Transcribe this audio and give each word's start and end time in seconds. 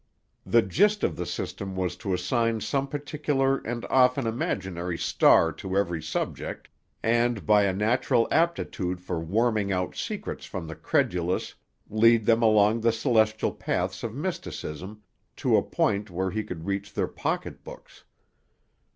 The 0.47 0.63
gist 0.63 1.03
of 1.03 1.15
the 1.15 1.27
system 1.27 1.75
was 1.75 1.95
to 1.97 2.11
assign 2.11 2.61
some 2.61 2.87
particular 2.87 3.59
and 3.59 3.85
often 3.85 4.25
imaginary 4.25 4.97
star 4.97 5.51
to 5.51 5.77
every 5.77 6.01
subject, 6.01 6.69
and, 7.03 7.45
by 7.45 7.65
a 7.65 7.73
natural 7.75 8.27
aptitude 8.31 8.99
for 8.99 9.19
worming 9.19 9.71
out 9.71 9.95
secrets 9.95 10.47
from 10.47 10.65
the 10.65 10.73
credulous, 10.75 11.53
lead 11.87 12.25
them 12.25 12.41
along 12.41 12.81
the 12.81 12.91
celestial 12.91 13.51
paths 13.51 14.01
of 14.01 14.15
mysticism 14.15 15.03
to 15.35 15.55
a 15.55 15.61
point 15.61 16.09
where 16.09 16.31
he 16.31 16.43
could 16.43 16.65
reach 16.65 16.95
their 16.95 17.05
pocketbooks. 17.07 18.03